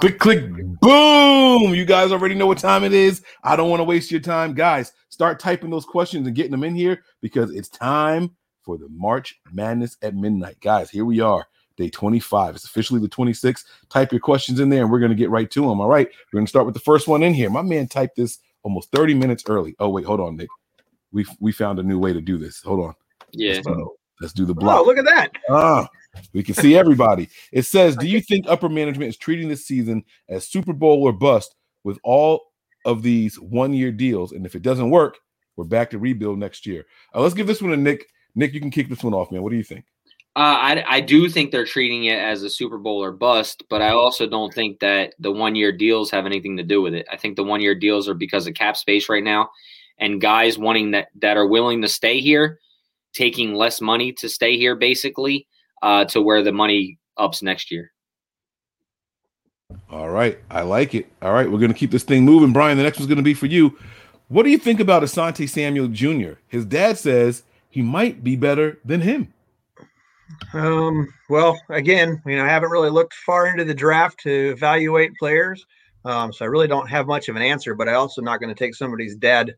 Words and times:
Click, 0.00 0.18
click, 0.18 0.50
boom. 0.80 1.74
You 1.74 1.84
guys 1.84 2.10
already 2.10 2.34
know 2.34 2.46
what 2.46 2.56
time 2.56 2.84
it 2.84 2.94
is. 2.94 3.22
I 3.44 3.54
don't 3.54 3.68
want 3.68 3.80
to 3.80 3.84
waste 3.84 4.10
your 4.10 4.20
time. 4.20 4.54
Guys, 4.54 4.94
start 5.10 5.38
typing 5.38 5.68
those 5.68 5.84
questions 5.84 6.26
and 6.26 6.34
getting 6.34 6.52
them 6.52 6.64
in 6.64 6.74
here 6.74 7.04
because 7.20 7.54
it's 7.54 7.68
time 7.68 8.34
for 8.62 8.78
the 8.78 8.88
March 8.88 9.38
Madness 9.52 9.98
at 10.00 10.14
midnight. 10.14 10.58
Guys, 10.62 10.88
here 10.88 11.04
we 11.04 11.20
are, 11.20 11.46
day 11.76 11.90
25. 11.90 12.54
It's 12.54 12.64
officially 12.64 12.98
the 12.98 13.10
26th. 13.10 13.64
Type 13.90 14.10
your 14.10 14.22
questions 14.22 14.58
in 14.58 14.70
there 14.70 14.84
and 14.84 14.90
we're 14.90 15.00
going 15.00 15.10
to 15.10 15.16
get 15.16 15.28
right 15.28 15.50
to 15.50 15.60
them. 15.68 15.82
All 15.82 15.88
right. 15.88 16.08
We're 16.32 16.38
going 16.38 16.46
to 16.46 16.50
start 16.50 16.64
with 16.64 16.74
the 16.74 16.80
first 16.80 17.06
one 17.06 17.22
in 17.22 17.34
here. 17.34 17.50
My 17.50 17.60
man 17.60 17.86
typed 17.86 18.16
this 18.16 18.38
almost 18.62 18.90
30 18.92 19.12
minutes 19.12 19.44
early. 19.48 19.76
Oh, 19.80 19.90
wait, 19.90 20.06
hold 20.06 20.20
on, 20.20 20.34
Nick. 20.34 20.48
We 21.12 21.26
we 21.40 21.52
found 21.52 21.78
a 21.78 21.82
new 21.82 21.98
way 21.98 22.14
to 22.14 22.22
do 22.22 22.38
this. 22.38 22.62
Hold 22.62 22.80
on. 22.80 22.94
Yeah. 23.32 23.60
Let's 24.20 24.32
do 24.32 24.44
the 24.44 24.54
block. 24.54 24.80
Oh, 24.80 24.84
look 24.84 24.98
at 24.98 25.04
that. 25.04 25.32
Ah, 25.48 25.88
we 26.32 26.42
can 26.42 26.54
see 26.54 26.76
everybody. 26.76 27.28
It 27.52 27.62
says, 27.62 27.96
"Do 27.96 28.06
you 28.08 28.20
think 28.20 28.46
upper 28.48 28.68
management 28.68 29.08
is 29.08 29.16
treating 29.16 29.48
this 29.48 29.66
season 29.66 30.04
as 30.28 30.48
Super 30.48 30.72
Bowl 30.72 31.02
or 31.02 31.12
bust 31.12 31.54
with 31.84 31.98
all 32.04 32.42
of 32.84 33.02
these 33.02 33.36
one-year 33.36 33.92
deals? 33.92 34.32
And 34.32 34.46
if 34.46 34.54
it 34.54 34.62
doesn't 34.62 34.90
work, 34.90 35.18
we're 35.56 35.64
back 35.64 35.90
to 35.90 35.98
rebuild 35.98 36.38
next 36.38 36.66
year." 36.66 36.84
Uh, 37.14 37.20
let's 37.20 37.34
give 37.34 37.46
this 37.46 37.62
one 37.62 37.70
to 37.70 37.76
Nick. 37.76 38.06
Nick, 38.34 38.54
you 38.54 38.60
can 38.60 38.70
kick 38.70 38.88
this 38.88 39.02
one 39.02 39.14
off, 39.14 39.30
man. 39.30 39.42
What 39.42 39.50
do 39.50 39.56
you 39.56 39.64
think? 39.64 39.84
Uh, 40.36 40.38
I, 40.56 40.84
I 40.86 41.00
do 41.00 41.28
think 41.28 41.50
they're 41.50 41.64
treating 41.64 42.04
it 42.04 42.18
as 42.18 42.44
a 42.44 42.50
Super 42.50 42.78
Bowl 42.78 43.02
or 43.02 43.10
bust, 43.10 43.64
but 43.68 43.82
I 43.82 43.90
also 43.90 44.28
don't 44.28 44.54
think 44.54 44.78
that 44.78 45.14
the 45.18 45.32
one 45.32 45.56
year 45.56 45.72
deals 45.72 46.08
have 46.12 46.24
anything 46.24 46.56
to 46.56 46.62
do 46.62 46.80
with 46.80 46.94
it. 46.94 47.04
I 47.10 47.16
think 47.16 47.34
the 47.34 47.42
one 47.42 47.60
year 47.60 47.74
deals 47.74 48.08
are 48.08 48.14
because 48.14 48.46
of 48.46 48.54
cap 48.54 48.76
space 48.76 49.08
right 49.08 49.24
now 49.24 49.50
and 49.98 50.20
guys 50.20 50.56
wanting 50.56 50.92
that 50.92 51.08
that 51.16 51.36
are 51.36 51.48
willing 51.48 51.82
to 51.82 51.88
stay 51.88 52.20
here, 52.20 52.60
taking 53.14 53.54
less 53.54 53.80
money 53.80 54.12
to 54.12 54.28
stay 54.28 54.56
here 54.56 54.76
basically, 54.76 55.46
uh, 55.82 56.04
to 56.06 56.22
where 56.22 56.42
the 56.42 56.52
money 56.52 56.98
ups 57.16 57.42
next 57.42 57.70
year. 57.70 57.92
All 59.90 60.10
right, 60.10 60.38
I 60.50 60.62
like 60.62 60.94
it. 60.94 61.06
All 61.22 61.32
right, 61.32 61.50
we're 61.50 61.58
gonna 61.58 61.74
keep 61.74 61.90
this 61.90 62.02
thing 62.02 62.24
moving, 62.24 62.52
Brian. 62.52 62.76
The 62.76 62.84
next 62.84 62.98
one's 62.98 63.08
gonna 63.08 63.22
be 63.22 63.34
for 63.34 63.46
you. 63.46 63.78
What 64.28 64.44
do 64.44 64.50
you 64.50 64.58
think 64.58 64.80
about 64.80 65.02
Asante 65.02 65.48
Samuel 65.48 65.88
Jr.? 65.88 66.38
His 66.46 66.64
dad 66.64 66.98
says 66.98 67.42
he 67.68 67.82
might 67.82 68.22
be 68.22 68.36
better 68.36 68.78
than 68.84 69.00
him. 69.00 69.32
Um, 70.52 71.12
well, 71.28 71.60
again, 71.68 72.22
you 72.24 72.36
know, 72.36 72.44
I 72.44 72.48
haven't 72.48 72.70
really 72.70 72.90
looked 72.90 73.14
far 73.14 73.48
into 73.48 73.64
the 73.64 73.74
draft 73.74 74.20
to 74.20 74.50
evaluate 74.50 75.16
players. 75.18 75.64
Um, 76.04 76.32
so 76.32 76.44
I 76.44 76.48
really 76.48 76.68
don't 76.68 76.88
have 76.88 77.06
much 77.06 77.28
of 77.28 77.36
an 77.36 77.42
answer, 77.42 77.74
but 77.74 77.88
I 77.88 77.94
also 77.94 78.22
not 78.22 78.40
going 78.40 78.54
to 78.54 78.58
take 78.58 78.74
somebody's 78.74 79.16
dad 79.16 79.54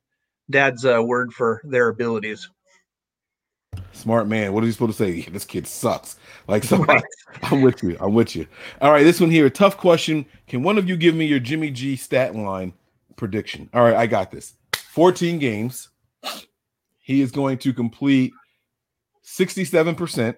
dad's 0.50 0.84
uh, 0.84 1.02
word 1.02 1.32
for 1.32 1.60
their 1.64 1.88
abilities. 1.88 2.48
Smart 3.92 4.26
man. 4.26 4.52
What 4.52 4.64
are 4.64 4.66
you 4.66 4.72
supposed 4.72 4.98
to 4.98 5.04
say? 5.04 5.22
This 5.30 5.44
kid 5.44 5.66
sucks. 5.66 6.16
Like 6.48 6.64
so 6.64 6.78
right. 6.78 7.02
I'm 7.44 7.62
with 7.62 7.82
you. 7.82 7.96
I'm 8.00 8.14
with 8.14 8.34
you. 8.34 8.46
All 8.80 8.90
right, 8.90 9.04
this 9.04 9.20
one 9.20 9.30
here, 9.30 9.46
a 9.46 9.50
tough 9.50 9.76
question. 9.76 10.26
Can 10.46 10.62
one 10.62 10.78
of 10.78 10.88
you 10.88 10.96
give 10.96 11.14
me 11.14 11.26
your 11.26 11.38
Jimmy 11.38 11.70
G 11.70 11.96
stat 11.96 12.34
line 12.34 12.72
prediction? 13.16 13.70
All 13.72 13.82
right, 13.82 13.94
I 13.94 14.06
got 14.06 14.30
this. 14.30 14.54
14 14.74 15.38
games. 15.38 15.88
He 17.00 17.20
is 17.20 17.30
going 17.30 17.58
to 17.58 17.72
complete 17.72 18.32
67%. 19.24 20.36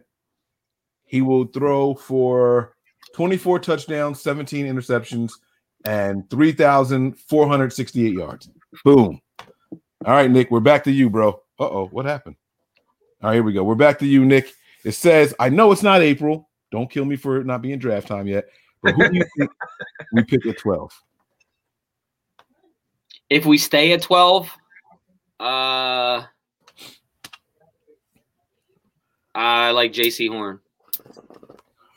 He 1.04 1.22
will 1.22 1.46
throw 1.46 1.94
for 1.94 2.74
24 3.14 3.58
touchdowns, 3.60 4.20
17 4.22 4.66
interceptions, 4.66 5.32
and 5.84 6.28
3,468 6.30 8.12
yards. 8.12 8.48
Boom. 8.84 9.20
All 10.04 10.12
right, 10.12 10.30
Nick, 10.30 10.50
we're 10.50 10.60
back 10.60 10.84
to 10.84 10.92
you, 10.92 11.08
bro. 11.10 11.40
Uh 11.58 11.68
oh, 11.68 11.88
what 11.90 12.04
happened? 12.04 12.36
All 13.24 13.30
right, 13.30 13.36
here 13.36 13.42
we 13.42 13.54
go. 13.54 13.64
We're 13.64 13.74
back 13.74 13.98
to 14.00 14.06
you, 14.06 14.22
Nick. 14.22 14.52
It 14.84 14.92
says, 14.92 15.34
I 15.40 15.48
know 15.48 15.72
it's 15.72 15.82
not 15.82 16.02
April. 16.02 16.50
Don't 16.70 16.90
kill 16.90 17.06
me 17.06 17.16
for 17.16 17.42
not 17.42 17.62
being 17.62 17.78
draft 17.78 18.06
time 18.06 18.26
yet. 18.26 18.44
But 18.82 18.92
who 18.96 19.08
do 19.08 19.16
you 19.16 19.24
think 19.38 19.50
we 20.12 20.24
pick 20.24 20.44
at 20.44 20.58
12? 20.58 20.92
If 23.30 23.46
we 23.46 23.56
stay 23.56 23.92
at 23.92 24.02
12, 24.02 24.50
uh, 25.40 26.22
I 29.34 29.70
like 29.70 29.94
Jaycee 29.94 30.28
Horn. 30.28 30.60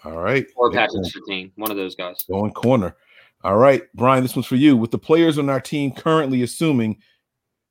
All 0.05 0.15
right. 0.19 0.47
Or 0.55 0.71
Patrick 0.71 1.03
Surtain, 1.07 1.51
one 1.57 1.71
of 1.71 1.75
those 1.75 1.95
guys. 1.95 2.23
Going 2.29 2.53
corner. 2.53 2.95
All 3.44 3.57
right, 3.57 3.83
Brian, 3.95 4.23
this 4.23 4.33
one's 4.33 4.45
for 4.45 4.55
you. 4.55 4.77
With 4.77 4.91
the 4.91 4.97
players 4.97 5.38
on 5.38 5.49
our 5.49 5.59
team 5.59 5.91
currently 5.91 6.44
assuming 6.44 6.99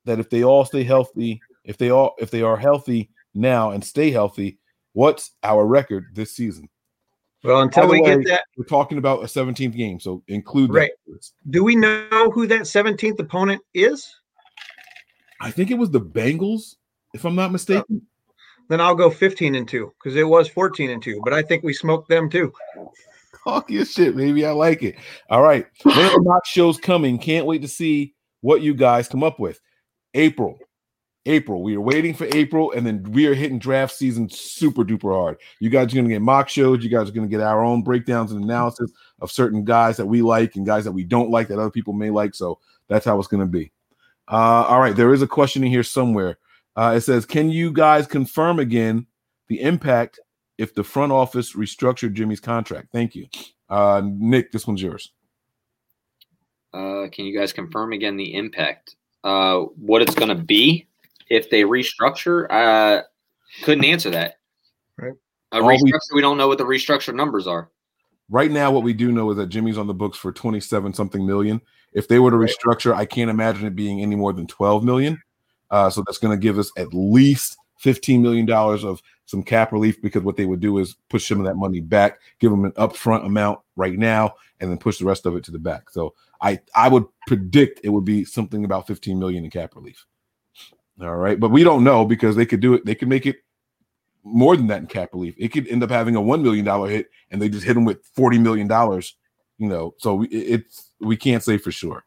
that 0.05 0.19
if 0.19 0.29
they 0.29 0.43
all 0.43 0.63
stay 0.63 0.83
healthy, 0.83 1.41
if 1.63 1.79
they 1.79 1.89
all 1.89 2.13
if 2.19 2.29
they 2.29 2.43
are 2.43 2.55
healthy 2.55 3.09
now 3.37 3.71
and 3.71 3.83
stay 3.83 4.11
healthy, 4.11 4.59
what's 4.93 5.31
our 5.43 5.65
record 5.65 6.07
this 6.13 6.35
season? 6.35 6.69
Well, 7.43 7.61
until 7.61 7.87
we 7.87 8.01
way, 8.01 8.17
get 8.17 8.27
that, 8.27 8.43
we're 8.57 8.65
talking 8.65 8.97
about 8.97 9.21
a 9.21 9.27
17th 9.27 9.75
game, 9.75 9.99
so 9.99 10.23
include 10.27 10.73
right. 10.73 10.91
That. 11.07 11.29
Do 11.49 11.63
we 11.63 11.75
know 11.75 12.31
who 12.33 12.47
that 12.47 12.61
17th 12.61 13.19
opponent 13.19 13.61
is? 13.73 14.13
I 15.39 15.51
think 15.51 15.71
it 15.71 15.77
was 15.77 15.91
the 15.91 16.01
Bengals, 16.01 16.75
if 17.13 17.25
I'm 17.25 17.35
not 17.35 17.49
oh. 17.49 17.53
mistaken. 17.53 18.01
Then 18.69 18.81
I'll 18.81 18.95
go 18.95 19.09
15 19.09 19.55
and 19.55 19.67
2 19.67 19.93
because 19.97 20.17
it 20.17 20.27
was 20.27 20.49
14 20.49 20.89
and 20.89 21.01
2, 21.01 21.21
but 21.23 21.31
I 21.31 21.41
think 21.41 21.63
we 21.63 21.73
smoked 21.73 22.09
them 22.09 22.29
too. 22.29 22.51
Talk 23.43 23.69
your 23.69 23.85
shit, 23.85 24.15
baby. 24.15 24.45
I 24.45 24.51
like 24.51 24.83
it. 24.83 24.95
All 25.29 25.41
right. 25.41 25.65
Are 25.85 25.93
the 25.93 26.21
mock 26.21 26.45
shows 26.45 26.77
coming? 26.77 27.17
Can't 27.17 27.45
wait 27.45 27.61
to 27.61 27.67
see 27.67 28.13
what 28.41 28.61
you 28.61 28.73
guys 28.73 29.07
come 29.07 29.23
up 29.23 29.39
with. 29.39 29.61
April. 30.13 30.59
April. 31.27 31.61
We 31.61 31.75
are 31.75 31.81
waiting 31.81 32.13
for 32.13 32.27
April, 32.33 32.71
and 32.71 32.85
then 32.85 33.03
we 33.11 33.27
are 33.27 33.33
hitting 33.33 33.59
draft 33.59 33.93
season 33.93 34.29
super 34.29 34.83
duper 34.83 35.13
hard. 35.13 35.37
You 35.59 35.69
guys 35.69 35.91
are 35.91 35.95
going 35.95 36.07
to 36.07 36.13
get 36.13 36.21
mock 36.21 36.49
shows. 36.49 36.83
You 36.83 36.89
guys 36.89 37.09
are 37.09 37.11
going 37.11 37.27
to 37.27 37.31
get 37.31 37.41
our 37.41 37.63
own 37.63 37.83
breakdowns 37.83 38.31
and 38.31 38.43
analysis 38.43 38.91
of 39.21 39.31
certain 39.31 39.63
guys 39.63 39.97
that 39.97 40.05
we 40.05 40.21
like 40.21 40.55
and 40.55 40.65
guys 40.65 40.85
that 40.85 40.91
we 40.91 41.03
don't 41.03 41.29
like 41.29 41.49
that 41.49 41.59
other 41.59 41.69
people 41.69 41.93
may 41.93 42.09
like. 42.09 42.33
So 42.33 42.59
that's 42.87 43.05
how 43.05 43.19
it's 43.19 43.27
going 43.27 43.41
to 43.41 43.47
be. 43.47 43.71
Uh, 44.27 44.65
all 44.67 44.79
right. 44.79 44.95
There 44.95 45.13
is 45.13 45.21
a 45.21 45.27
question 45.27 45.63
in 45.63 45.69
here 45.69 45.83
somewhere. 45.83 46.37
Uh, 46.75 46.93
it 46.95 47.01
says, 47.01 47.25
Can 47.25 47.49
you 47.49 47.71
guys 47.71 48.07
confirm 48.07 48.59
again 48.59 49.07
the 49.47 49.61
impact 49.61 50.19
if 50.57 50.73
the 50.73 50.83
front 50.83 51.11
office 51.11 51.55
restructured 51.55 52.13
Jimmy's 52.13 52.39
contract? 52.39 52.89
Thank 52.91 53.15
you. 53.15 53.27
Uh, 53.69 54.01
Nick, 54.03 54.51
this 54.51 54.65
one's 54.65 54.81
yours. 54.81 55.11
Uh, 56.73 57.07
can 57.11 57.25
you 57.25 57.37
guys 57.37 57.53
confirm 57.53 57.93
again 57.93 58.17
the 58.17 58.35
impact? 58.35 58.95
Uh, 59.23 59.61
what 59.75 60.01
it's 60.01 60.15
going 60.15 60.29
to 60.29 60.35
be 60.35 60.87
if 61.29 61.49
they 61.49 61.63
restructure. 61.63 62.47
Uh, 62.49 63.03
couldn't 63.63 63.85
answer 63.85 64.09
that. 64.11 64.35
Right. 64.97 65.13
A 65.51 65.59
restructure, 65.59 65.81
we, 66.11 66.15
we 66.15 66.21
don't 66.21 66.37
know 66.37 66.47
what 66.47 66.57
the 66.57 66.65
restructure 66.65 67.13
numbers 67.13 67.47
are. 67.47 67.69
Right 68.29 68.51
now, 68.51 68.71
what 68.71 68.83
we 68.83 68.93
do 68.93 69.11
know 69.11 69.31
is 69.31 69.37
that 69.37 69.47
Jimmy's 69.47 69.77
on 69.77 69.87
the 69.87 69.93
books 69.93 70.17
for 70.17 70.31
27 70.31 70.93
something 70.93 71.25
million. 71.25 71.61
If 71.93 72.09
they 72.09 72.19
were 72.19 72.31
to 72.31 72.37
restructure, 72.37 72.93
I 72.93 73.05
can't 73.05 73.29
imagine 73.29 73.65
it 73.65 73.75
being 73.75 74.01
any 74.01 74.15
more 74.15 74.33
than 74.33 74.47
12 74.47 74.83
million. 74.83 75.21
Uh, 75.71 75.89
so 75.89 76.03
that's 76.05 76.17
going 76.17 76.37
to 76.37 76.41
give 76.41 76.59
us 76.59 76.71
at 76.77 76.93
least 76.93 77.57
15 77.79 78.21
million 78.21 78.45
dollars 78.45 78.83
of 78.83 79.01
some 79.25 79.43
cap 79.43 79.71
relief 79.71 80.01
because 80.01 80.23
what 80.23 80.37
they 80.37 80.45
would 80.45 80.59
do 80.59 80.77
is 80.77 80.95
push 81.09 81.27
some 81.27 81.39
of 81.39 81.45
that 81.45 81.55
money 81.55 81.79
back, 81.79 82.19
give 82.39 82.51
them 82.51 82.65
an 82.65 82.71
upfront 82.73 83.25
amount 83.25 83.59
right 83.75 83.97
now, 83.97 84.33
and 84.59 84.69
then 84.69 84.77
push 84.77 84.97
the 84.97 85.05
rest 85.05 85.25
of 85.25 85.35
it 85.35 85.43
to 85.43 85.51
the 85.51 85.59
back. 85.59 85.89
So 85.89 86.13
I 86.41 86.59
I 86.75 86.89
would 86.89 87.05
predict 87.27 87.81
it 87.83 87.89
would 87.89 88.05
be 88.05 88.25
something 88.25 88.65
about 88.65 88.87
15 88.87 89.19
million 89.19 89.43
in 89.43 89.49
cap 89.51 89.75
relief. 89.75 90.05
All 91.01 91.15
right, 91.15 91.39
but 91.39 91.51
we 91.51 91.63
don't 91.63 91.83
know 91.83 92.05
because 92.05 92.35
they 92.35 92.45
could 92.45 92.59
do 92.59 92.73
it. 92.73 92.85
They 92.85 92.95
could 92.95 93.07
make 93.07 93.25
it 93.25 93.37
more 94.23 94.57
than 94.57 94.67
that 94.67 94.81
in 94.81 94.87
cap 94.87 95.09
relief. 95.13 95.35
It 95.37 95.49
could 95.49 95.67
end 95.67 95.83
up 95.83 95.91
having 95.91 96.15
a 96.15 96.21
one 96.21 96.41
million 96.41 96.65
dollar 96.65 96.89
hit, 96.89 97.09
and 97.31 97.41
they 97.41 97.49
just 97.49 97.65
hit 97.65 97.75
them 97.75 97.85
with 97.85 98.03
40 98.13 98.39
million 98.39 98.67
dollars. 98.67 99.15
You 99.57 99.67
know, 99.67 99.93
so 99.97 100.15
we, 100.15 100.27
it's 100.27 100.91
we 100.99 101.15
can't 101.15 101.43
say 101.43 101.57
for 101.57 101.71
sure. 101.71 102.03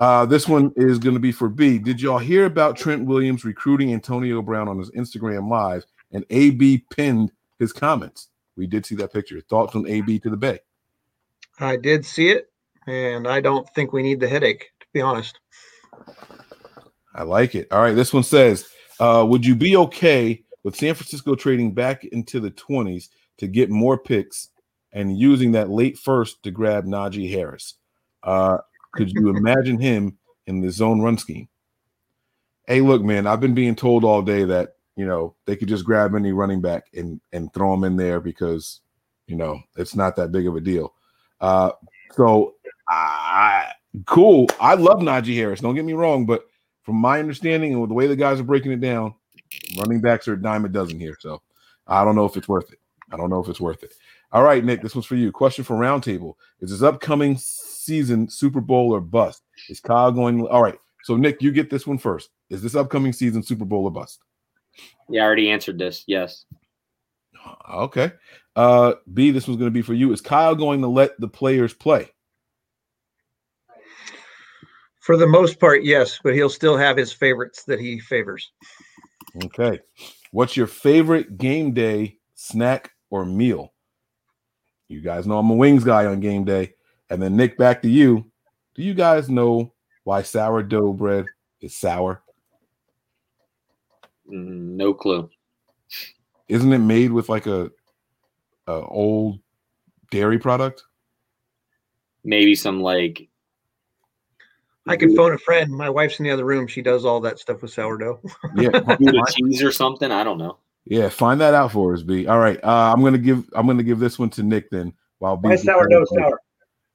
Uh, 0.00 0.24
this 0.24 0.46
one 0.46 0.72
is 0.76 0.98
going 0.98 1.14
to 1.14 1.20
be 1.20 1.32
for 1.32 1.48
B. 1.48 1.78
Did 1.78 2.00
y'all 2.00 2.18
hear 2.18 2.46
about 2.46 2.76
Trent 2.76 3.04
Williams 3.04 3.44
recruiting 3.44 3.92
Antonio 3.92 4.40
Brown 4.42 4.68
on 4.68 4.78
his 4.78 4.90
Instagram 4.92 5.50
live? 5.50 5.84
And 6.12 6.24
AB 6.30 6.84
pinned 6.90 7.32
his 7.58 7.72
comments. 7.72 8.28
We 8.56 8.66
did 8.66 8.86
see 8.86 8.94
that 8.96 9.12
picture. 9.12 9.40
Thoughts 9.40 9.74
on 9.74 9.86
AB 9.86 10.20
to 10.20 10.30
the 10.30 10.36
Bay? 10.36 10.60
I 11.60 11.76
did 11.76 12.04
see 12.06 12.30
it 12.30 12.50
and 12.86 13.28
I 13.28 13.40
don't 13.40 13.68
think 13.74 13.92
we 13.92 14.02
need 14.02 14.20
the 14.20 14.28
headache, 14.28 14.70
to 14.80 14.86
be 14.92 15.00
honest. 15.00 15.38
I 17.18 17.24
like 17.24 17.56
it. 17.56 17.66
All 17.72 17.82
right, 17.82 17.96
this 17.96 18.12
one 18.12 18.22
says, 18.22 18.68
uh, 19.00 19.26
"Would 19.28 19.44
you 19.44 19.56
be 19.56 19.76
okay 19.76 20.44
with 20.62 20.76
San 20.76 20.94
Francisco 20.94 21.34
trading 21.34 21.74
back 21.74 22.04
into 22.04 22.38
the 22.38 22.50
twenties 22.50 23.10
to 23.38 23.48
get 23.48 23.70
more 23.70 23.98
picks 23.98 24.50
and 24.92 25.18
using 25.18 25.50
that 25.52 25.68
late 25.68 25.98
first 25.98 26.40
to 26.44 26.52
grab 26.52 26.84
Najee 26.84 27.28
Harris? 27.28 27.74
Uh, 28.22 28.58
could 28.92 29.10
you 29.10 29.30
imagine 29.30 29.80
him 29.80 30.16
in 30.46 30.60
the 30.60 30.70
zone 30.70 31.00
run 31.00 31.18
scheme?" 31.18 31.48
Hey, 32.68 32.82
look, 32.82 33.02
man, 33.02 33.26
I've 33.26 33.40
been 33.40 33.54
being 33.54 33.74
told 33.74 34.04
all 34.04 34.22
day 34.22 34.44
that 34.44 34.76
you 34.94 35.04
know 35.04 35.34
they 35.44 35.56
could 35.56 35.68
just 35.68 35.84
grab 35.84 36.14
any 36.14 36.30
running 36.30 36.60
back 36.60 36.84
and 36.94 37.20
and 37.32 37.52
throw 37.52 37.74
him 37.74 37.82
in 37.82 37.96
there 37.96 38.20
because 38.20 38.80
you 39.26 39.34
know 39.34 39.60
it's 39.76 39.96
not 39.96 40.14
that 40.16 40.30
big 40.30 40.46
of 40.46 40.54
a 40.54 40.60
deal. 40.60 40.94
Uh, 41.40 41.72
so 42.12 42.54
I, 42.88 43.72
cool. 44.06 44.48
I 44.60 44.74
love 44.74 45.00
Najee 45.00 45.34
Harris. 45.34 45.60
Don't 45.60 45.74
get 45.74 45.84
me 45.84 45.94
wrong, 45.94 46.24
but 46.24 46.44
from 46.88 46.96
my 46.96 47.18
understanding 47.18 47.72
and 47.72 47.82
with 47.82 47.90
the 47.90 47.94
way 47.94 48.06
the 48.06 48.16
guys 48.16 48.40
are 48.40 48.44
breaking 48.44 48.72
it 48.72 48.80
down, 48.80 49.14
running 49.76 50.00
backs 50.00 50.26
are 50.26 50.32
a 50.32 50.40
dime 50.40 50.64
a 50.64 50.70
dozen 50.70 50.98
here. 50.98 51.14
So 51.20 51.42
I 51.86 52.02
don't 52.02 52.16
know 52.16 52.24
if 52.24 52.34
it's 52.38 52.48
worth 52.48 52.72
it. 52.72 52.78
I 53.12 53.18
don't 53.18 53.28
know 53.28 53.42
if 53.42 53.48
it's 53.50 53.60
worth 53.60 53.82
it. 53.82 53.92
All 54.32 54.42
right, 54.42 54.64
Nick, 54.64 54.80
this 54.80 54.94
one's 54.94 55.04
for 55.04 55.14
you. 55.14 55.30
Question 55.30 55.64
for 55.64 55.76
Roundtable: 55.76 56.36
Is 56.60 56.70
this 56.70 56.80
upcoming 56.80 57.36
season 57.36 58.30
Super 58.30 58.62
Bowl 58.62 58.94
or 58.94 59.02
bust? 59.02 59.42
Is 59.68 59.80
Kyle 59.80 60.10
going? 60.10 60.46
All 60.46 60.62
right, 60.62 60.78
so 61.04 61.14
Nick, 61.14 61.42
you 61.42 61.52
get 61.52 61.68
this 61.68 61.86
one 61.86 61.98
first. 61.98 62.30
Is 62.48 62.62
this 62.62 62.74
upcoming 62.74 63.12
season 63.12 63.42
Super 63.42 63.66
Bowl 63.66 63.84
or 63.84 63.90
bust? 63.90 64.20
Yeah, 65.10 65.24
I 65.24 65.26
already 65.26 65.50
answered 65.50 65.78
this. 65.78 66.04
Yes. 66.06 66.46
Okay. 67.70 68.12
Uh, 68.56 68.94
B, 69.12 69.30
this 69.30 69.46
one's 69.46 69.58
going 69.58 69.70
to 69.70 69.78
be 69.78 69.82
for 69.82 69.92
you. 69.92 70.10
Is 70.14 70.22
Kyle 70.22 70.54
going 70.54 70.80
to 70.80 70.88
let 70.88 71.20
the 71.20 71.28
players 71.28 71.74
play? 71.74 72.08
For 75.08 75.16
the 75.16 75.26
most 75.26 75.58
part, 75.58 75.84
yes, 75.84 76.20
but 76.22 76.34
he'll 76.34 76.50
still 76.50 76.76
have 76.76 76.98
his 76.98 77.14
favorites 77.14 77.64
that 77.64 77.80
he 77.80 77.98
favors. 77.98 78.52
Okay. 79.42 79.80
What's 80.32 80.54
your 80.54 80.66
favorite 80.66 81.38
game 81.38 81.72
day 81.72 82.18
snack 82.34 82.90
or 83.08 83.24
meal? 83.24 83.72
You 84.86 85.00
guys 85.00 85.26
know 85.26 85.38
I'm 85.38 85.48
a 85.48 85.54
wings 85.54 85.82
guy 85.82 86.04
on 86.04 86.20
game 86.20 86.44
day. 86.44 86.74
And 87.08 87.22
then 87.22 87.36
Nick, 87.36 87.56
back 87.56 87.80
to 87.80 87.88
you. 87.88 88.30
Do 88.74 88.82
you 88.82 88.92
guys 88.92 89.30
know 89.30 89.72
why 90.04 90.20
sourdough 90.20 90.92
bread 90.92 91.24
is 91.62 91.74
sour? 91.74 92.22
No 94.26 94.92
clue. 94.92 95.30
Isn't 96.48 96.74
it 96.74 96.80
made 96.80 97.12
with 97.12 97.30
like 97.30 97.46
a, 97.46 97.70
a 98.66 98.72
old 98.72 99.40
dairy 100.10 100.38
product? 100.38 100.82
Maybe 102.24 102.54
some 102.54 102.82
like 102.82 103.27
I 104.86 104.96
could 104.96 105.14
phone 105.14 105.32
a 105.34 105.38
friend. 105.38 105.70
My 105.70 105.90
wife's 105.90 106.18
in 106.18 106.24
the 106.24 106.30
other 106.30 106.44
room. 106.44 106.66
She 106.66 106.80
does 106.80 107.04
all 107.04 107.20
that 107.20 107.38
stuff 107.38 107.60
with 107.62 107.72
sourdough. 107.72 108.20
Yeah, 108.56 108.70
Gouda 108.98 109.22
cheese 109.30 109.62
or 109.62 109.70
something. 109.72 110.10
I 110.10 110.24
don't 110.24 110.38
know. 110.38 110.56
yeah. 110.86 111.08
Find 111.10 111.38
that 111.40 111.52
out 111.52 111.72
for 111.72 111.92
us, 111.92 112.02
B. 112.02 112.26
All 112.26 112.38
right. 112.38 112.58
Uh, 112.64 112.92
I'm 112.94 113.02
gonna 113.02 113.18
give 113.18 113.44
I'm 113.54 113.66
gonna 113.66 113.82
give 113.82 113.98
this 113.98 114.18
one 114.18 114.30
to 114.30 114.42
Nick 114.42 114.70
then. 114.70 114.92
While 115.18 115.36
B 115.36 115.48
My 115.48 115.56
sourdough 115.56 116.06
sour. 116.06 116.40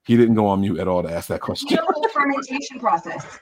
He 0.06 0.18
didn't 0.18 0.36
go 0.36 0.48
on 0.48 0.62
mute 0.62 0.80
at 0.80 0.88
all 0.88 1.04
to 1.04 1.12
ask 1.12 1.28
that 1.28 1.42
question. 1.42 1.68
The 1.70 1.82
whole 1.82 2.08
fermentation 2.10 2.80
process. 2.80 3.40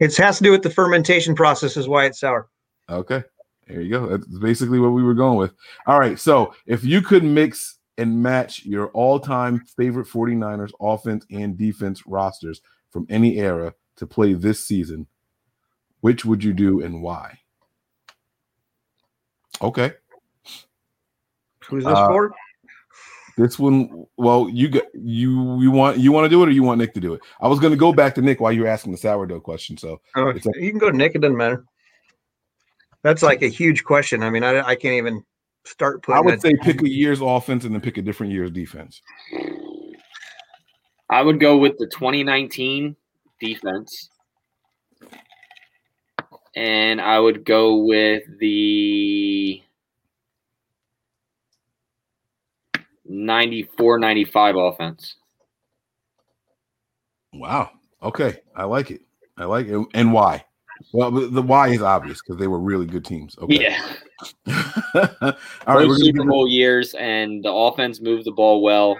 It 0.00 0.14
has 0.16 0.38
to 0.38 0.44
do 0.44 0.50
with 0.50 0.62
the 0.62 0.70
fermentation 0.70 1.34
process, 1.34 1.76
is 1.76 1.88
why 1.88 2.04
it's 2.06 2.20
sour. 2.20 2.48
Okay. 2.90 3.22
There 3.66 3.80
you 3.80 3.90
go. 3.90 4.06
That's 4.08 4.26
basically 4.38 4.78
what 4.78 4.90
we 4.90 5.02
were 5.02 5.14
going 5.14 5.38
with. 5.38 5.54
All 5.86 5.98
right. 5.98 6.18
So 6.18 6.54
if 6.66 6.84
you 6.84 7.00
could 7.00 7.24
mix 7.24 7.78
and 7.96 8.22
match 8.22 8.64
your 8.66 8.88
all-time 8.88 9.60
favorite 9.76 10.06
49ers 10.08 10.72
offense 10.80 11.24
and 11.30 11.56
defense 11.56 12.02
rosters 12.06 12.60
from 12.90 13.06
any 13.08 13.38
era 13.38 13.72
to 13.96 14.06
play 14.06 14.34
this 14.34 14.64
season, 14.66 15.06
which 16.00 16.24
would 16.24 16.42
you 16.44 16.52
do 16.52 16.80
and 16.82 17.02
why? 17.02 17.38
Okay. 19.62 19.92
Who's 21.68 21.84
this 21.84 21.94
Uh, 21.94 22.08
for? 22.08 22.34
This 23.36 23.58
one, 23.58 24.06
well, 24.16 24.48
you 24.48 24.68
got 24.68 24.84
you 24.94 25.60
you 25.60 25.70
want 25.72 25.98
you 25.98 26.12
want 26.12 26.24
to 26.24 26.28
do 26.28 26.42
it 26.44 26.48
or 26.48 26.52
you 26.52 26.62
want 26.62 26.78
Nick 26.78 26.94
to 26.94 27.00
do 27.00 27.14
it? 27.14 27.20
I 27.40 27.48
was 27.48 27.58
gonna 27.58 27.74
go 27.76 27.92
back 27.92 28.14
to 28.14 28.22
Nick 28.22 28.40
while 28.40 28.52
you 28.52 28.62
were 28.62 28.68
asking 28.68 28.92
the 28.92 28.98
sourdough 28.98 29.40
question. 29.40 29.76
So 29.76 30.00
Oh, 30.14 30.28
it's 30.28 30.46
a- 30.46 30.52
you 30.56 30.70
can 30.70 30.78
go 30.78 30.90
to 30.90 30.96
Nick. 30.96 31.14
It 31.16 31.20
doesn't 31.20 31.36
matter. 31.36 31.64
That's 33.02 33.22
like 33.24 33.42
a 33.42 33.48
huge 33.48 33.82
question. 33.84 34.22
I 34.22 34.30
mean, 34.30 34.44
I, 34.44 34.60
I 34.60 34.74
can't 34.76 34.94
even 34.94 35.24
start 35.64 36.02
putting. 36.02 36.16
I 36.16 36.20
would 36.20 36.34
it- 36.34 36.42
say 36.42 36.54
pick 36.62 36.80
a 36.82 36.88
year's 36.88 37.20
offense 37.20 37.64
and 37.64 37.74
then 37.74 37.80
pick 37.80 37.98
a 37.98 38.02
different 38.02 38.32
year's 38.32 38.50
defense. 38.52 39.02
I 41.10 41.20
would 41.22 41.40
go 41.40 41.56
with 41.56 41.76
the 41.78 41.86
2019 41.86 42.94
defense. 43.40 44.10
And 46.56 47.00
I 47.00 47.18
would 47.18 47.44
go 47.44 47.78
with 47.84 48.22
the 48.38 49.62
94 53.04 53.98
95 53.98 54.56
offense. 54.56 55.16
Wow. 57.32 57.70
Okay. 58.02 58.40
I 58.54 58.64
like 58.64 58.90
it. 58.90 59.02
I 59.36 59.44
like 59.44 59.66
it. 59.66 59.86
And 59.94 60.12
why? 60.12 60.44
Well, 60.92 61.10
the 61.10 61.42
why 61.42 61.68
is 61.68 61.82
obvious 61.82 62.20
because 62.20 62.38
they 62.38 62.46
were 62.46 62.58
really 62.58 62.86
good 62.86 63.04
teams. 63.04 63.36
Okay. 63.38 63.62
Yeah. 63.62 63.82
All 64.46 64.54
right. 65.22 65.36
Both 65.66 65.66
We're 65.66 65.86
gonna 65.86 65.94
Super 65.96 66.24
Bowl 66.24 66.48
years, 66.48 66.94
and 66.94 67.44
the 67.44 67.52
offense 67.52 68.00
moved 68.00 68.24
the 68.24 68.32
ball 68.32 68.62
well 68.62 68.96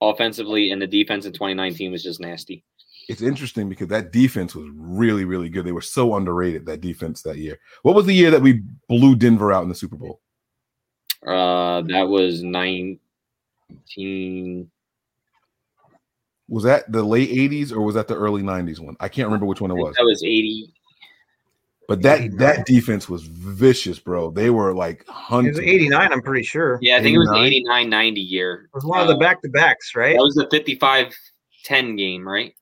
offensively, 0.00 0.70
and 0.70 0.80
the 0.80 0.86
defense 0.86 1.26
in 1.26 1.32
2019 1.32 1.92
was 1.92 2.02
just 2.02 2.20
nasty. 2.20 2.64
It's 3.08 3.22
interesting 3.22 3.68
because 3.68 3.88
that 3.88 4.12
defense 4.12 4.54
was 4.54 4.68
really, 4.74 5.24
really 5.24 5.48
good. 5.48 5.64
They 5.64 5.72
were 5.72 5.80
so 5.80 6.16
underrated, 6.16 6.66
that 6.66 6.80
defense 6.80 7.22
that 7.22 7.38
year. 7.38 7.58
What 7.82 7.94
was 7.94 8.06
the 8.06 8.14
year 8.14 8.30
that 8.30 8.42
we 8.42 8.62
blew 8.88 9.16
Denver 9.16 9.52
out 9.52 9.62
in 9.62 9.68
the 9.68 9.74
Super 9.74 9.96
Bowl? 9.96 10.20
Uh, 11.26 11.82
that 11.82 12.08
was 12.08 12.42
19. 12.42 14.70
Was 16.48 16.64
that 16.64 16.90
the 16.90 17.02
late 17.02 17.30
80s 17.30 17.72
or 17.72 17.80
was 17.80 17.94
that 17.94 18.08
the 18.08 18.16
early 18.16 18.42
90s 18.42 18.80
one? 18.80 18.96
I 19.00 19.08
can't 19.08 19.26
remember 19.26 19.46
which 19.46 19.60
one 19.60 19.70
it 19.70 19.74
was. 19.74 19.94
That 19.96 20.04
was 20.04 20.22
80. 20.22 20.74
But 21.88 22.00
that 22.02 22.38
that 22.38 22.64
defense 22.64 23.08
was 23.08 23.24
vicious, 23.24 23.98
bro. 23.98 24.30
They 24.30 24.50
were 24.50 24.72
like 24.72 25.04
It 25.30 25.44
was 25.44 25.58
89, 25.58 26.12
I'm 26.12 26.22
pretty 26.22 26.44
sure. 26.44 26.78
Yeah, 26.80 26.96
I 26.96 27.02
think 27.02 27.14
it 27.14 27.18
was 27.18 27.28
the 27.28 27.36
89? 27.36 27.46
89 27.46 27.90
90 27.90 28.20
year. 28.20 28.54
It 28.64 28.74
was 28.74 28.84
one 28.84 29.00
of 29.00 29.08
the 29.08 29.14
Uh, 29.14 29.18
back 29.18 29.42
to 29.42 29.48
backs, 29.48 29.94
right? 29.94 30.16
That 30.16 30.22
was 30.22 30.34
the 30.34 30.48
55 30.50 31.14
10 31.64 31.96
game, 31.96 32.26
right? 32.26 32.54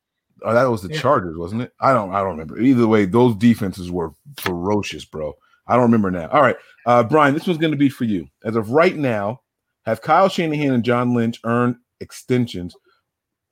Oh, 0.45 0.55
that 0.55 0.71
was 0.71 0.83
the 0.83 0.93
Yeah. 0.93 1.01
Chargers, 1.01 1.37
wasn't 1.37 1.63
it? 1.63 1.73
I 1.81 1.93
don't 1.93 2.13
I 2.13 2.19
don't 2.21 2.31
remember. 2.33 2.59
Either 2.59 2.87
way, 2.87 3.05
those 3.05 3.35
defenses 3.37 3.91
were 3.91 4.13
ferocious, 4.39 5.05
bro. 5.05 5.35
I 5.67 5.75
don't 5.75 5.83
remember 5.85 6.11
now. 6.11 6.29
All 6.29 6.43
right. 6.43 6.57
Uh 6.87 7.03
Brian, 7.03 7.35
this 7.35 7.47
one's 7.47 7.59
gonna 7.59 7.77
be 7.77 7.89
for 7.89 8.05
you. 8.05 8.27
As 8.45 8.57
of 8.57 8.71
right 8.71 8.97
now, 8.97 9.41
have 9.87 10.03
Kyle 10.03 10.29
Shanahan 10.29 10.73
and 10.75 10.85
John 10.85 11.15
Lynch 11.15 11.41
earned 11.45 11.77
extensions 12.01 12.75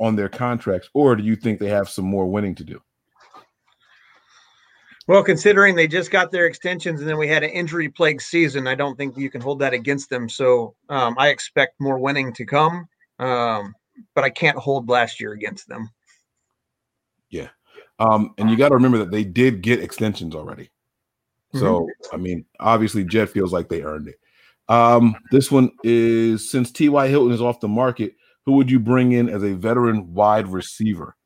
on 0.00 0.16
their 0.16 0.28
contracts, 0.28 0.88
or 0.94 1.16
do 1.16 1.22
you 1.22 1.36
think 1.36 1.58
they 1.58 1.68
have 1.68 1.88
some 1.88 2.04
more 2.04 2.26
winning 2.26 2.54
to 2.56 2.64
do? 2.64 2.80
Well, 5.08 5.24
considering 5.24 5.74
they 5.74 5.88
just 5.88 6.10
got 6.10 6.30
their 6.30 6.46
extensions 6.46 7.00
and 7.00 7.08
then 7.08 7.16
we 7.16 7.28
had 7.28 7.42
an 7.42 7.48
injury 7.48 7.88
plagued 7.88 8.20
season, 8.20 8.66
I 8.66 8.74
don't 8.74 8.94
think 8.96 9.16
you 9.16 9.30
can 9.30 9.40
hold 9.40 9.58
that 9.60 9.72
against 9.72 10.10
them. 10.10 10.28
So 10.28 10.74
um, 10.90 11.14
I 11.18 11.28
expect 11.28 11.80
more 11.80 11.98
winning 11.98 12.30
to 12.34 12.44
come, 12.44 12.86
um, 13.18 13.74
but 14.14 14.22
I 14.24 14.28
can't 14.28 14.58
hold 14.58 14.90
last 14.90 15.18
year 15.18 15.32
against 15.32 15.66
them. 15.66 15.88
Um, 17.98 18.34
and 18.38 18.50
you 18.50 18.56
got 18.56 18.68
to 18.68 18.74
remember 18.74 18.98
that 18.98 19.10
they 19.10 19.24
did 19.24 19.62
get 19.62 19.80
extensions 19.80 20.34
already. 20.34 20.70
So, 21.54 21.88
I 22.12 22.18
mean, 22.18 22.44
obviously, 22.60 23.04
Jed 23.04 23.30
feels 23.30 23.52
like 23.52 23.68
they 23.68 23.82
earned 23.82 24.08
it. 24.08 24.20
Um, 24.68 25.16
this 25.32 25.50
one 25.50 25.70
is 25.82 26.50
since 26.50 26.70
T.Y. 26.70 27.08
Hilton 27.08 27.32
is 27.32 27.40
off 27.40 27.60
the 27.60 27.68
market, 27.68 28.14
who 28.44 28.52
would 28.52 28.70
you 28.70 28.78
bring 28.78 29.12
in 29.12 29.28
as 29.30 29.42
a 29.42 29.54
veteran 29.54 30.12
wide 30.12 30.48
receiver? 30.48 31.16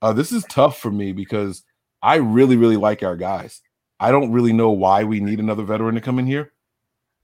Uh, 0.00 0.12
this 0.12 0.32
is 0.32 0.44
tough 0.48 0.78
for 0.78 0.90
me 0.90 1.12
because 1.12 1.64
I 2.02 2.16
really, 2.16 2.56
really 2.56 2.78
like 2.78 3.02
our 3.02 3.16
guys. 3.16 3.60
I 4.00 4.10
don't 4.10 4.32
really 4.32 4.52
know 4.52 4.70
why 4.70 5.04
we 5.04 5.20
need 5.20 5.38
another 5.38 5.64
veteran 5.64 5.96
to 5.96 6.00
come 6.00 6.18
in 6.18 6.26
here. 6.26 6.52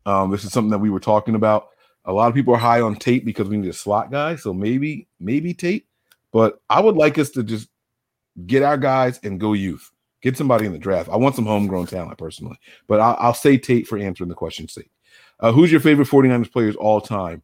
Um, 0.04 0.30
this 0.30 0.44
is 0.44 0.52
something 0.52 0.70
that 0.70 0.78
we 0.78 0.90
were 0.90 1.00
talking 1.00 1.34
about. 1.34 1.68
A 2.04 2.12
lot 2.12 2.28
of 2.28 2.34
people 2.34 2.54
are 2.54 2.58
high 2.58 2.82
on 2.82 2.96
Tate 2.96 3.24
because 3.24 3.48
we 3.48 3.56
need 3.56 3.70
a 3.70 3.72
slot 3.72 4.10
guy. 4.10 4.36
So 4.36 4.52
maybe, 4.52 5.08
maybe 5.18 5.54
Tate. 5.54 5.86
But 6.30 6.60
I 6.68 6.80
would 6.80 6.96
like 6.96 7.16
us 7.16 7.30
to 7.30 7.42
just 7.42 7.68
get 8.46 8.62
our 8.62 8.76
guys 8.76 9.20
and 9.22 9.40
go 9.40 9.52
youth. 9.52 9.90
Get 10.22 10.36
somebody 10.36 10.64
in 10.64 10.72
the 10.72 10.78
draft. 10.78 11.10
I 11.10 11.16
want 11.16 11.36
some 11.36 11.44
homegrown 11.44 11.86
talent 11.86 12.16
personally, 12.16 12.58
but 12.86 12.98
I'll, 12.98 13.16
I'll 13.18 13.34
say 13.34 13.58
Tate 13.58 13.86
for 13.86 13.98
answering 13.98 14.30
the 14.30 14.34
question 14.34 14.68
sake. 14.68 14.90
Uh, 15.40 15.52
who's 15.52 15.70
your 15.70 15.80
favorite 15.80 16.08
49ers 16.08 16.50
players 16.50 16.76
all 16.76 17.00
time? 17.00 17.42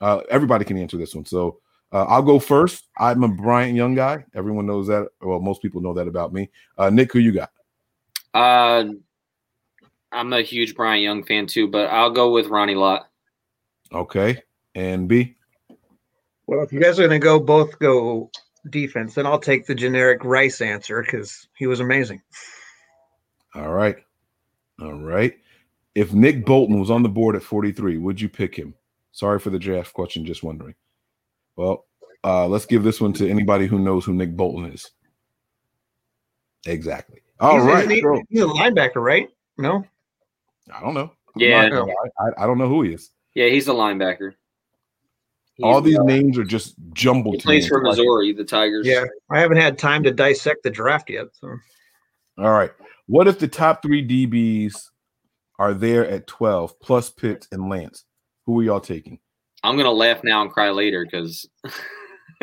Uh, 0.00 0.22
everybody 0.28 0.64
can 0.64 0.76
answer 0.76 0.96
this 0.96 1.14
one. 1.14 1.24
So 1.24 1.60
uh, 1.92 2.04
I'll 2.04 2.22
go 2.22 2.38
first. 2.38 2.88
I'm 2.98 3.22
a 3.22 3.28
Bryant 3.28 3.76
Young 3.76 3.94
guy. 3.94 4.24
Everyone 4.34 4.66
knows 4.66 4.88
that. 4.88 5.08
Well, 5.20 5.40
most 5.40 5.62
people 5.62 5.80
know 5.80 5.94
that 5.94 6.08
about 6.08 6.32
me. 6.32 6.50
Uh, 6.76 6.90
Nick, 6.90 7.12
who 7.12 7.20
you 7.20 7.32
got? 7.32 7.52
Uh, 8.34 8.86
I'm 10.10 10.32
a 10.32 10.42
huge 10.42 10.74
Bryant 10.74 11.02
Young 11.02 11.24
fan 11.24 11.46
too, 11.46 11.68
but 11.68 11.90
I'll 11.90 12.10
go 12.10 12.32
with 12.32 12.48
Ronnie 12.48 12.74
Lott. 12.74 13.08
Okay. 13.92 14.42
And 14.74 15.08
B? 15.08 15.36
Well, 16.46 16.62
if 16.62 16.72
you 16.72 16.80
guys 16.80 16.98
are 16.98 17.06
going 17.06 17.20
to 17.20 17.24
go 17.24 17.38
both 17.40 17.78
go 17.78 18.30
defense, 18.70 19.14
then 19.14 19.26
I'll 19.26 19.38
take 19.38 19.66
the 19.66 19.74
generic 19.74 20.24
Rice 20.24 20.60
answer 20.60 21.02
because 21.02 21.48
he 21.56 21.66
was 21.66 21.80
amazing. 21.80 22.22
All 23.54 23.72
right. 23.72 23.96
All 24.80 24.92
right. 24.94 25.34
If 25.94 26.12
Nick 26.12 26.44
Bolton 26.44 26.78
was 26.78 26.90
on 26.90 27.02
the 27.02 27.08
board 27.08 27.36
at 27.36 27.42
43, 27.42 27.98
would 27.98 28.20
you 28.20 28.28
pick 28.28 28.54
him? 28.54 28.74
Sorry 29.12 29.38
for 29.38 29.50
the 29.50 29.58
draft 29.58 29.94
question, 29.94 30.26
just 30.26 30.42
wondering. 30.42 30.74
Well, 31.56 31.86
uh, 32.22 32.46
let's 32.46 32.66
give 32.66 32.82
this 32.82 33.00
one 33.00 33.14
to 33.14 33.28
anybody 33.30 33.66
who 33.66 33.78
knows 33.78 34.04
who 34.04 34.12
Nick 34.12 34.36
Bolton 34.36 34.72
is. 34.72 34.90
Exactly. 36.66 37.20
All 37.40 37.56
he's, 37.56 37.64
right. 37.64 37.90
isn't 37.90 37.90
he- 37.90 38.24
he's 38.28 38.42
a 38.42 38.46
linebacker, 38.46 38.96
right? 38.96 39.28
No, 39.56 39.84
I 40.72 40.80
don't 40.80 40.94
know. 40.94 41.12
I'm 41.34 41.40
Yeah. 41.40 41.68
not 41.68 41.72
gonna. 41.72 41.92
I, 42.18 42.44
I 42.44 42.46
don't 42.46 42.58
know 42.58 42.68
who 42.68 42.82
he 42.82 42.92
is. 42.92 43.10
Yeah, 43.34 43.46
he's 43.48 43.68
a 43.68 43.72
linebacker. 43.72 44.34
All 45.62 45.80
these 45.80 45.98
uh, 45.98 46.02
names 46.02 46.36
are 46.38 46.44
just 46.44 46.74
jumbled. 46.92 47.36
He 47.36 47.40
plays 47.40 47.66
for 47.66 47.80
Missouri, 47.80 48.32
the 48.32 48.44
Tigers. 48.44 48.86
yeah, 48.86 49.04
I 49.30 49.40
haven't 49.40 49.56
had 49.56 49.78
time 49.78 50.02
to 50.02 50.10
dissect 50.10 50.62
the 50.62 50.70
draft 50.70 51.08
yet. 51.08 51.26
So 51.32 51.48
All 52.38 52.52
right. 52.52 52.70
What 53.06 53.28
if 53.28 53.38
the 53.38 53.48
top 53.48 53.82
three 53.82 54.06
DBs 54.06 54.74
are 55.58 55.72
there 55.72 56.06
at 56.06 56.26
12 56.26 56.78
plus 56.80 57.08
Pitts 57.10 57.48
and 57.52 57.70
Lance? 57.70 58.04
Who 58.44 58.60
are 58.60 58.62
y'all 58.62 58.80
taking? 58.80 59.18
I'm 59.62 59.76
gonna 59.76 59.90
laugh 59.90 60.22
now 60.22 60.42
and 60.42 60.50
cry 60.50 60.70
later 60.70 61.04
because 61.04 61.48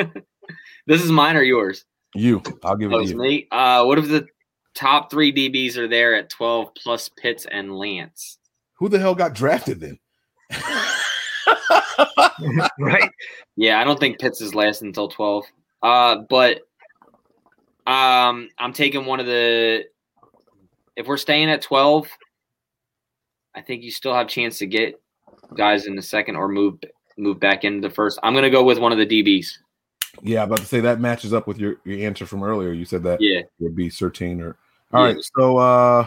this 0.88 1.04
is 1.04 1.12
mine 1.12 1.38
or 1.38 1.44
yours. 1.44 1.86
You, 2.16 2.42
I'll 2.64 2.76
give 2.76 2.92
it 2.92 2.96
to 2.96 3.02
it's 3.02 3.12
you. 3.12 3.18
me. 3.18 3.48
Uh, 3.52 3.86
what 3.86 4.00
if 4.00 4.08
the 4.08 4.28
top 4.76 5.12
three 5.12 5.34
DBs 5.34 5.78
are 5.78 5.88
there 5.88 6.16
at 6.16 6.30
12 6.30 6.74
plus 6.76 7.10
Pitts 7.10 7.46
and 7.50 7.76
Lance? 7.76 8.38
Who 8.80 8.90
the 8.90 9.00
hell 9.00 9.16
got 9.16 9.34
drafted 9.34 9.80
then? 9.80 10.00
right? 12.80 13.10
Yeah, 13.56 13.80
I 13.80 13.84
don't 13.84 14.00
think 14.00 14.20
Pitts 14.20 14.42
is 14.42 14.56
last 14.56 14.82
until 14.82 15.08
12. 15.08 15.46
Uh, 15.82 16.18
but 16.30 16.62
um, 17.86 18.50
I'm 18.58 18.74
taking 18.74 19.06
one 19.06 19.20
of 19.20 19.26
the. 19.26 19.84
If 20.96 21.08
we're 21.08 21.18
staying 21.18 21.50
at 21.50 21.62
12, 21.62 22.08
I 23.56 23.62
think 23.62 23.84
you 23.84 23.92
still 23.92 24.14
have 24.14 24.28
chance 24.28 24.58
to 24.60 24.66
get 24.66 25.02
guys 25.56 25.86
in 25.86 25.96
the 25.96 26.02
second 26.02 26.36
or 26.36 26.48
move 26.48 26.80
move 27.18 27.40
back 27.40 27.64
into 27.64 27.88
the 27.88 27.94
first. 27.94 28.20
I'm 28.24 28.34
gonna 28.34 28.50
go 28.50 28.64
with 28.64 28.80
one 28.80 28.92
of 28.92 28.98
the 28.98 29.06
DBs. 29.06 29.48
Yeah, 30.22 30.44
I'm 30.44 30.48
about 30.48 30.60
to 30.60 30.66
say 30.66 30.80
that 30.82 31.00
matches 31.00 31.34
up 31.34 31.48
with 31.48 31.58
your, 31.58 31.78
your 31.84 32.06
answer 32.08 32.26
from 32.26 32.44
earlier. 32.44 32.72
You 32.72 32.86
said 32.86 33.04
that 33.04 33.20
Yeah, 33.22 33.42
would 33.60 33.76
be 33.76 33.90
Surtain 33.90 34.42
or 34.42 34.58
all 34.94 35.04
right. 35.04 35.18
So 35.38 35.58
uh 35.58 36.06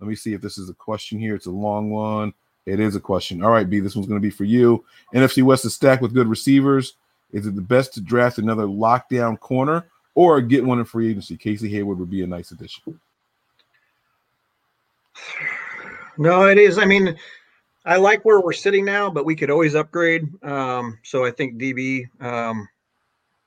let 0.00 0.08
me 0.08 0.14
see 0.14 0.32
if 0.32 0.40
this 0.40 0.58
is 0.58 0.70
a 0.70 0.74
question 0.74 1.18
here. 1.18 1.34
It's 1.34 1.46
a 1.46 1.50
long 1.50 1.90
one. 1.90 2.32
It 2.66 2.80
is 2.80 2.96
a 2.96 3.00
question. 3.00 3.42
All 3.42 3.50
right, 3.50 3.68
B, 3.68 3.80
this 3.80 3.96
one's 3.96 4.06
gonna 4.08 4.20
be 4.20 4.30
for 4.30 4.44
you. 4.44 4.84
NFC 5.14 5.42
West 5.42 5.64
is 5.64 5.74
stacked 5.74 6.02
with 6.02 6.14
good 6.14 6.28
receivers. 6.28 6.94
Is 7.32 7.46
it 7.46 7.54
the 7.54 7.62
best 7.62 7.94
to 7.94 8.00
draft 8.00 8.38
another 8.38 8.66
lockdown 8.66 9.38
corner 9.38 9.86
or 10.14 10.40
get 10.40 10.64
one 10.64 10.78
in 10.78 10.84
free 10.84 11.10
agency? 11.10 11.36
Casey 11.36 11.68
Hayward 11.70 11.98
would 11.98 12.10
be 12.10 12.22
a 12.22 12.26
nice 12.26 12.50
addition. 12.50 13.00
No, 16.18 16.46
it 16.46 16.58
is. 16.58 16.78
I 16.78 16.84
mean, 16.84 17.16
I 17.84 17.96
like 17.96 18.24
where 18.24 18.40
we're 18.40 18.52
sitting 18.52 18.84
now, 18.84 19.10
but 19.10 19.24
we 19.24 19.34
could 19.34 19.50
always 19.50 19.74
upgrade. 19.74 20.28
Um, 20.44 20.98
so 21.02 21.24
I 21.24 21.30
think 21.30 21.58
DB 21.58 22.04
um, 22.20 22.68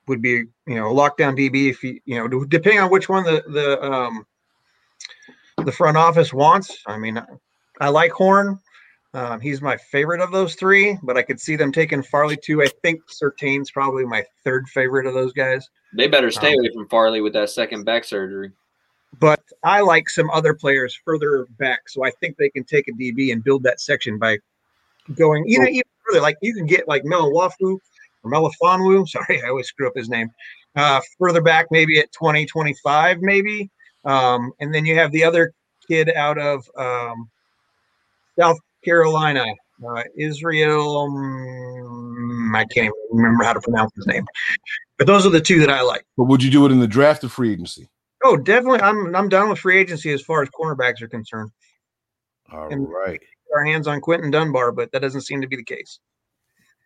would 0.08 0.22
be, 0.22 0.46
you 0.65 0.75
know, 0.75 0.89
a 0.89 0.93
lockdown 0.93 1.38
DB 1.38 1.70
if 1.70 1.84
you, 1.84 2.00
you 2.05 2.17
know, 2.17 2.43
depending 2.46 2.79
on 2.79 2.89
which 2.89 3.10
one 3.10 3.24
the 3.24 3.43
the 3.48 3.84
um, 3.84 4.25
the 5.63 5.72
front 5.72 5.98
office 5.98 6.34
wants. 6.34 6.82
I 6.88 6.98
mean, 6.98 7.22
I 7.79 7.89
like 7.89 8.12
Horn. 8.12 8.60
Um, 9.15 9.39
he's 9.39 9.62
my 9.62 9.77
favorite 9.77 10.22
of 10.22 10.32
those 10.32 10.55
three, 10.55 10.98
but 11.03 11.17
I 11.17 11.22
could 11.22 11.39
see 11.39 11.55
them 11.55 11.72
taking 11.72 12.01
Farley 12.01 12.36
too. 12.36 12.63
I 12.63 12.67
think 12.82 13.01
Surtain's 13.08 13.70
probably 13.70 14.05
my 14.05 14.24
third 14.43 14.67
favorite 14.70 15.05
of 15.05 15.13
those 15.13 15.34
guys. 15.34 15.70
they 15.93 16.08
better 16.08 16.32
stay 16.32 16.53
Um, 16.53 16.60
away 16.60 16.70
from 16.74 16.88
Farley 16.89 17.22
with 17.22 17.34
that 17.34 17.50
second 17.51 17.84
back 17.84 18.03
surgery. 18.05 18.51
but 19.20 19.39
I 19.63 19.82
like 19.82 20.10
some 20.10 20.32
other 20.32 20.55
players 20.55 21.00
further 21.05 21.46
back, 21.60 21.88
so 21.89 22.03
I 22.03 22.10
think 22.20 22.38
they 22.38 22.50
can 22.50 22.63
take 22.63 22.88
a 22.88 22.91
DB 22.91 23.32
and 23.32 23.43
build 23.43 23.62
that 23.63 23.79
section 23.79 24.17
by 24.17 24.39
going 25.15 25.43
you 25.48 25.60
know 25.60 25.67
even 25.67 25.84
further. 26.08 26.22
Like 26.22 26.38
you 26.41 26.55
can 26.55 26.65
get 26.65 26.88
like 26.88 27.03
Melawafu 27.03 27.77
or 28.24 28.32
Melafonwu. 28.32 29.08
Sorry, 29.15 29.43
I 29.43 29.50
always 29.50 29.67
screw 29.67 29.86
up 29.88 29.93
his 29.96 30.10
name. 30.10 30.32
Uh, 30.75 31.00
further 31.20 31.41
back, 31.41 31.67
maybe 31.70 32.00
at 32.00 32.12
20, 32.13 32.48
25, 32.48 33.22
maybe. 33.22 33.70
Um, 34.05 34.51
and 34.60 34.74
then 34.74 34.88
you 34.88 34.96
have 34.96 35.12
the 35.12 35.24
other 35.24 35.53
kid 35.88 36.10
out 36.15 36.39
of 36.39 36.67
um, 36.75 37.29
South 38.39 38.58
Carolina, 38.84 39.46
uh, 39.88 40.04
Israel. 40.18 40.98
um, 41.02 42.56
I 42.56 42.66
can't 42.66 42.86
even 42.86 42.94
remember 43.12 43.44
how 43.44 43.54
to 43.54 43.62
pronounce 43.62 43.92
his 43.96 44.06
name. 44.08 44.25
But 44.98 45.08
those 45.08 45.25
are 45.25 45.30
the 45.30 45.42
two 45.42 45.60
that 45.62 45.70
I 45.70 45.82
like. 45.82 46.06
But 46.18 46.25
would 46.25 46.44
you 46.44 46.52
do 46.52 46.66
it 46.66 46.72
in 46.72 46.80
the 46.80 46.88
draft 46.88 47.24
or 47.24 47.30
free 47.30 47.52
agency? 47.54 47.90
Oh, 48.24 48.38
definitely. 48.38 48.82
I'm 48.82 49.16
I'm 49.16 49.28
done 49.28 49.50
with 49.50 49.60
free 49.60 49.78
agency 49.80 50.12
as 50.13 50.22
far 50.22 50.42
as 50.44 50.50
cornerbacks 50.50 51.02
are 51.02 51.08
concerned. 51.10 51.52
All 52.52 52.70
And- 52.72 52.88
right. 52.90 53.20
Our 53.56 53.66
hands 53.66 53.86
on 53.88 54.02
Quinton 54.02 54.32
Dunbar, 54.32 54.72
but 54.72 54.92
that 54.94 55.02
doesn't 55.04 55.22
seem 55.22 55.40
to 55.42 55.48
be 55.48 55.56
the 55.56 55.63
case. 55.63 56.00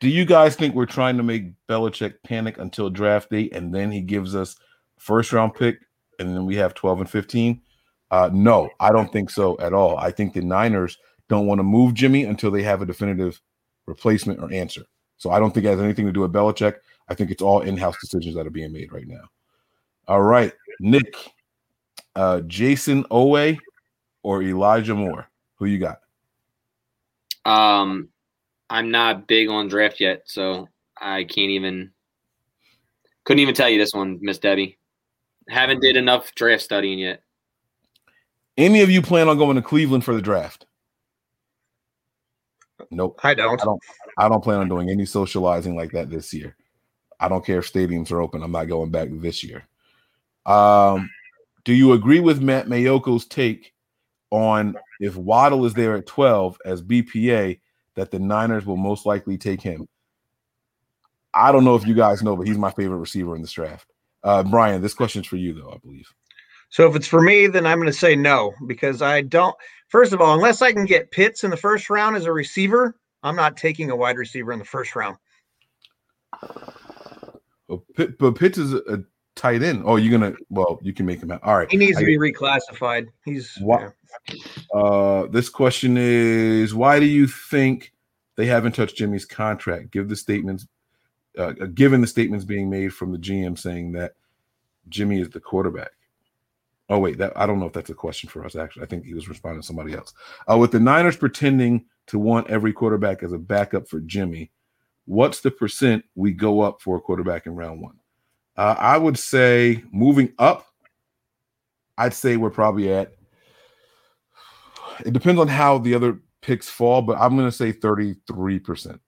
Do 0.01 0.09
you 0.09 0.25
guys 0.25 0.55
think 0.55 0.75
we're 0.75 0.85
trying 0.85 1.15
to 1.15 1.23
make 1.23 1.53
Belichick 1.69 2.15
panic 2.25 2.57
until 2.57 2.89
draft 2.89 3.29
day 3.29 3.49
and 3.53 3.73
then 3.73 3.89
he 3.89 4.01
gives 4.01 4.35
us 4.35 4.57
first 4.99 5.31
round 5.31 5.55
pick 5.55 5.77
and 6.19 6.29
then 6.35 6.45
we 6.45 6.55
have 6.57 6.73
12 6.73 6.99
and 7.01 7.09
15? 7.09 7.61
Uh, 8.11 8.29
no, 8.33 8.69
I 8.81 8.91
don't 8.91 9.11
think 9.13 9.29
so 9.29 9.57
at 9.59 9.73
all. 9.73 9.97
I 9.97 10.11
think 10.11 10.33
the 10.33 10.41
Niners 10.41 10.97
don't 11.29 11.47
want 11.47 11.59
to 11.59 11.63
move 11.63 11.93
Jimmy 11.93 12.23
until 12.23 12.51
they 12.51 12.63
have 12.63 12.81
a 12.81 12.85
definitive 12.85 13.41
replacement 13.85 14.39
or 14.39 14.51
answer. 14.51 14.83
So 15.17 15.31
I 15.31 15.39
don't 15.39 15.53
think 15.53 15.65
it 15.65 15.69
has 15.69 15.81
anything 15.81 16.05
to 16.05 16.11
do 16.11 16.21
with 16.21 16.33
Belichick. 16.33 16.75
I 17.09 17.15
think 17.15 17.31
it's 17.31 17.41
all 17.41 17.61
in 17.61 17.77
house 17.77 17.97
decisions 17.99 18.35
that 18.35 18.45
are 18.45 18.51
being 18.51 18.71
made 18.71 18.91
right 18.91 19.07
now. 19.07 19.29
All 20.07 20.21
right, 20.21 20.53
Nick, 20.79 21.15
uh, 22.15 22.41
Jason 22.41 23.05
Owe 23.11 23.55
or 24.23 24.43
Elijah 24.43 24.95
Moore? 24.95 25.29
Who 25.55 25.65
you 25.65 25.79
got? 25.79 25.99
Um, 27.45 28.09
I'm 28.69 28.91
not 28.91 29.27
big 29.27 29.49
on 29.49 29.67
draft 29.69 29.99
yet, 29.99 30.23
so 30.25 30.67
I 30.99 31.23
can't 31.23 31.51
even 31.51 31.91
couldn't 33.23 33.41
even 33.41 33.55
tell 33.55 33.69
you 33.69 33.77
this 33.77 33.93
one, 33.93 34.19
Miss 34.21 34.37
Debbie. 34.37 34.77
Haven't 35.49 35.81
did 35.81 35.97
enough 35.97 36.33
draft 36.35 36.63
studying 36.63 36.99
yet. 36.99 37.23
Any 38.57 38.81
of 38.81 38.89
you 38.89 39.01
plan 39.01 39.29
on 39.29 39.37
going 39.37 39.55
to 39.55 39.61
Cleveland 39.61 40.03
for 40.03 40.13
the 40.15 40.21
draft? 40.21 40.65
Nope. 42.91 43.19
I 43.23 43.33
don't. 43.33 43.61
I 43.61 43.65
don't. 43.65 43.81
I 44.17 44.29
don't 44.29 44.43
plan 44.43 44.59
on 44.59 44.69
doing 44.69 44.89
any 44.89 45.05
socializing 45.05 45.75
like 45.75 45.91
that 45.91 46.09
this 46.09 46.33
year. 46.33 46.55
I 47.19 47.27
don't 47.27 47.45
care 47.45 47.59
if 47.59 47.71
stadiums 47.71 48.11
are 48.11 48.21
open. 48.21 48.43
I'm 48.43 48.51
not 48.51 48.65
going 48.65 48.91
back 48.91 49.09
this 49.11 49.43
year. 49.43 49.67
Um, 50.45 51.09
do 51.65 51.73
you 51.73 51.93
agree 51.93 52.19
with 52.19 52.41
Matt 52.41 52.67
Maiocco's 52.67 53.25
take 53.25 53.73
on 54.31 54.75
if 54.99 55.15
Waddle 55.15 55.65
is 55.65 55.73
there 55.73 55.95
at 55.95 56.05
12 56.05 56.59
as 56.65 56.81
BPA 56.81 57.59
that 57.95 58.11
the 58.11 58.19
Niners 58.19 58.65
will 58.65 58.77
most 58.77 59.05
likely 59.05 59.37
take 59.37 59.61
him? 59.61 59.87
I 61.33 61.51
don't 61.51 61.65
know 61.65 61.75
if 61.75 61.85
you 61.85 61.93
guys 61.93 62.23
know, 62.23 62.35
but 62.35 62.47
he's 62.47 62.57
my 62.57 62.71
favorite 62.71 62.97
receiver 62.97 63.35
in 63.35 63.41
this 63.41 63.51
draft. 63.51 63.91
Uh, 64.23 64.43
Brian, 64.43 64.81
this 64.81 64.93
question's 64.93 65.27
for 65.27 65.35
you 65.35 65.53
though, 65.53 65.71
I 65.71 65.77
believe. 65.77 66.11
So 66.69 66.87
if 66.89 66.95
it's 66.95 67.07
for 67.07 67.21
me, 67.21 67.47
then 67.47 67.65
I'm 67.65 67.77
going 67.77 67.91
to 67.91 67.97
say 67.97 68.15
no 68.15 68.53
because 68.67 69.01
I 69.01 69.21
don't. 69.21 69.55
First 69.87 70.13
of 70.13 70.21
all, 70.21 70.33
unless 70.33 70.61
I 70.61 70.73
can 70.73 70.85
get 70.85 71.11
Pitts 71.11 71.43
in 71.43 71.49
the 71.49 71.57
first 71.57 71.89
round 71.89 72.15
as 72.15 72.25
a 72.25 72.31
receiver, 72.31 72.95
I'm 73.23 73.35
not 73.35 73.55
taking 73.55 73.89
a 73.89 73.95
wide 73.95 74.17
receiver 74.17 74.51
in 74.51 74.59
the 74.59 74.65
first 74.65 74.95
round. 74.95 75.17
But, 77.69 77.79
Pitt, 77.95 78.17
but 78.17 78.35
Pitts 78.35 78.57
is 78.57 78.73
a, 78.73 79.03
tight 79.37 79.61
end. 79.63 79.83
Oh, 79.85 79.95
you're 79.95 80.11
gonna. 80.11 80.35
Well, 80.49 80.79
you 80.81 80.93
can 80.93 81.05
make 81.05 81.21
him 81.21 81.31
out. 81.31 81.41
All 81.43 81.55
right. 81.55 81.69
He 81.71 81.77
needs 81.77 81.97
I 81.97 82.01
to 82.01 82.05
be 82.05 82.17
reclassified. 82.17 83.05
He's 83.23 83.57
Wha- 83.61 83.91
yeah. 84.27 84.35
Uh, 84.73 85.27
this 85.27 85.47
question 85.47 85.95
is: 85.95 86.73
Why 86.73 86.99
do 86.99 87.05
you 87.05 87.27
think 87.27 87.93
they 88.35 88.47
haven't 88.47 88.73
touched 88.73 88.97
Jimmy's 88.97 89.25
contract? 89.25 89.91
Give 89.91 90.09
the 90.09 90.15
statements. 90.15 90.67
Uh, 91.37 91.51
given 91.51 92.01
the 92.01 92.07
statements 92.07 92.45
being 92.45 92.67
made 92.67 92.91
from 92.91 93.11
the 93.11 93.17
GM 93.19 93.57
saying 93.57 93.91
that 93.91 94.15
Jimmy 94.89 95.21
is 95.21 95.29
the 95.29 95.39
quarterback. 95.39 95.91
Oh 96.89 96.99
wait, 96.99 97.17
that 97.17 97.33
I 97.35 97.45
don't 97.45 97.59
know 97.59 97.65
if 97.65 97.73
that's 97.73 97.89
a 97.89 97.95
question 97.95 98.29
for 98.29 98.45
us. 98.45 98.55
Actually, 98.55 98.83
I 98.83 98.85
think 98.87 99.05
he 99.05 99.13
was 99.13 99.27
responding 99.27 99.61
to 99.61 99.67
somebody 99.67 99.93
else. 99.93 100.13
Uh, 100.49 100.57
with 100.57 100.71
the 100.71 100.79
Niners 100.79 101.17
pretending 101.17 101.85
to 102.07 102.17
want 102.17 102.49
every 102.49 102.71
quarterback 102.71 103.23
as 103.23 103.33
a 103.33 103.37
backup 103.37 103.87
for 103.89 103.99
Jimmy, 104.01 104.51
what's 105.05 105.41
the 105.41 105.51
percent 105.51 106.05
we 106.15 106.31
go 106.31 106.61
up 106.61 106.81
for 106.81 106.95
a 106.97 107.01
quarterback 107.01 107.45
in 107.45 107.55
round 107.55 107.81
one? 107.81 107.97
Uh, 108.55 108.75
I 108.77 108.97
would 108.97 109.17
say 109.19 109.83
moving 109.91 110.33
up. 110.39 110.65
I'd 111.97 112.13
say 112.13 112.37
we're 112.37 112.51
probably 112.51 112.91
at 112.93 113.13
it 115.05 115.13
depends 115.13 115.39
on 115.39 115.47
how 115.47 115.77
the 115.77 115.93
other 115.93 116.19
picks 116.41 116.69
fall, 116.69 117.01
but 117.01 117.17
I'm 117.19 117.35
going 117.35 117.47
to 117.47 117.55
say 117.55 117.73
33%. 117.73 118.99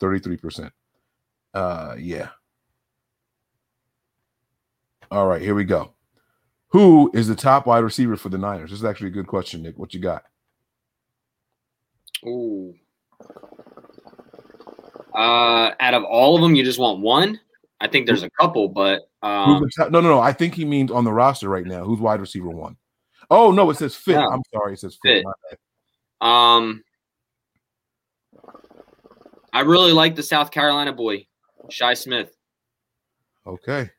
33%. 0.00 0.70
Uh 1.52 1.94
yeah. 1.98 2.28
All 5.10 5.26
right, 5.26 5.42
here 5.42 5.56
we 5.56 5.64
go. 5.64 5.92
Who 6.70 7.10
is 7.14 7.28
the 7.28 7.34
top 7.34 7.66
wide 7.66 7.84
receiver 7.84 8.16
for 8.16 8.28
the 8.28 8.38
Niners? 8.38 8.70
This 8.70 8.78
is 8.78 8.84
actually 8.84 9.08
a 9.08 9.12
good 9.12 9.26
question, 9.26 9.62
Nick. 9.62 9.78
What 9.78 9.92
you 9.92 10.00
got? 10.00 10.24
Ooh. 12.24 12.74
Uh, 15.14 15.72
out 15.80 15.94
of 15.94 16.04
all 16.04 16.36
of 16.36 16.42
them, 16.42 16.54
you 16.54 16.64
just 16.64 16.78
want 16.78 17.00
one. 17.00 17.40
I 17.80 17.88
think 17.88 18.06
there's 18.06 18.22
a 18.22 18.30
couple, 18.30 18.68
but 18.68 19.08
um, 19.22 19.62
the 19.62 19.70
top? 19.76 19.90
No, 19.90 20.00
no, 20.00 20.08
no. 20.08 20.20
I 20.20 20.32
think 20.32 20.54
he 20.54 20.64
means 20.64 20.90
on 20.90 21.04
the 21.04 21.12
roster 21.12 21.48
right 21.48 21.64
now. 21.64 21.82
Who's 21.84 21.98
wide 21.98 22.20
receiver 22.20 22.50
one? 22.50 22.76
Oh 23.30 23.50
no, 23.50 23.70
it 23.70 23.76
says 23.76 23.96
fit. 23.96 24.14
Yeah. 24.14 24.26
I'm 24.26 24.42
sorry, 24.52 24.74
it 24.74 24.80
says 24.80 24.98
fit. 25.02 25.24
Fit. 25.48 25.58
Um, 26.20 26.84
I 29.52 29.60
really 29.60 29.92
like 29.92 30.14
the 30.14 30.22
South 30.22 30.50
Carolina 30.50 30.92
boy, 30.92 31.26
Shi 31.70 31.94
Smith. 31.94 32.30
Okay. 33.46 33.90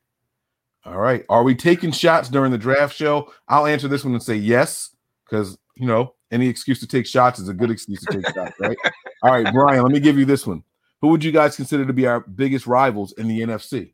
All 0.84 0.98
right. 0.98 1.24
Are 1.28 1.42
we 1.44 1.54
taking 1.54 1.92
shots 1.92 2.28
during 2.28 2.50
the 2.50 2.58
draft 2.58 2.96
show? 2.96 3.32
I'll 3.48 3.66
answer 3.66 3.88
this 3.88 4.04
one 4.04 4.14
and 4.14 4.22
say 4.22 4.34
yes, 4.36 4.94
because 5.24 5.56
you 5.76 5.86
know, 5.86 6.14
any 6.30 6.48
excuse 6.48 6.80
to 6.80 6.86
take 6.86 7.06
shots 7.06 7.38
is 7.38 7.48
a 7.48 7.54
good 7.54 7.70
excuse 7.70 8.00
to 8.00 8.12
take 8.12 8.34
shots, 8.34 8.58
right? 8.58 8.76
All 9.22 9.30
right, 9.30 9.52
Brian, 9.52 9.82
let 9.82 9.92
me 9.92 10.00
give 10.00 10.18
you 10.18 10.24
this 10.24 10.46
one. 10.46 10.62
Who 11.00 11.08
would 11.08 11.22
you 11.22 11.32
guys 11.32 11.56
consider 11.56 11.84
to 11.86 11.92
be 11.92 12.06
our 12.06 12.20
biggest 12.20 12.66
rivals 12.66 13.12
in 13.12 13.28
the 13.28 13.40
NFC? 13.40 13.92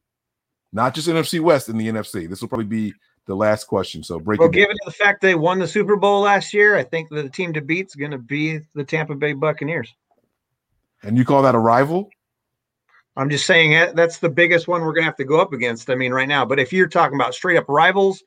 Not 0.72 0.94
just 0.94 1.08
NFC 1.08 1.40
West 1.40 1.68
in 1.68 1.78
the 1.78 1.88
NFC. 1.88 2.28
This 2.28 2.40
will 2.40 2.48
probably 2.48 2.66
be 2.66 2.92
the 3.26 3.34
last 3.34 3.64
question. 3.64 4.02
So 4.02 4.18
break 4.18 4.40
Well, 4.40 4.48
it 4.48 4.52
down. 4.52 4.60
given 4.62 4.76
the 4.84 4.90
fact 4.90 5.20
they 5.20 5.34
won 5.34 5.58
the 5.58 5.68
Super 5.68 5.96
Bowl 5.96 6.20
last 6.22 6.52
year, 6.52 6.76
I 6.76 6.82
think 6.84 7.08
the 7.10 7.28
team 7.28 7.52
to 7.54 7.60
beat 7.60 7.86
is 7.86 7.94
going 7.94 8.10
to 8.10 8.18
be 8.18 8.60
the 8.74 8.84
Tampa 8.84 9.14
Bay 9.14 9.32
Buccaneers. 9.34 9.94
And 11.02 11.16
you 11.16 11.24
call 11.24 11.42
that 11.42 11.54
a 11.54 11.58
rival? 11.58 12.10
I'm 13.18 13.28
just 13.28 13.46
saying 13.46 13.94
that's 13.94 14.18
the 14.18 14.28
biggest 14.28 14.68
one 14.68 14.80
we're 14.82 14.92
gonna 14.92 15.04
have 15.04 15.16
to 15.16 15.24
go 15.24 15.40
up 15.40 15.52
against. 15.52 15.90
I 15.90 15.96
mean, 15.96 16.12
right 16.12 16.28
now. 16.28 16.44
But 16.44 16.60
if 16.60 16.72
you're 16.72 16.88
talking 16.88 17.16
about 17.16 17.34
straight 17.34 17.58
up 17.58 17.68
rivals, 17.68 18.22